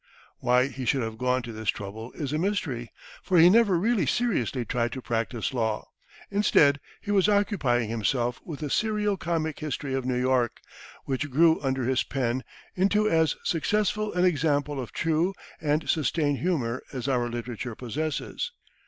[0.39, 4.07] Why he should have gone to this trouble is a mystery, for he never really
[4.07, 5.89] seriously tried to practise law.
[6.31, 10.59] Instead, he was occupying himself with a serio comic history of New York,
[11.05, 12.43] which grew under his pen
[12.73, 18.53] into as successful an example of true and sustained humor as our literature possesses.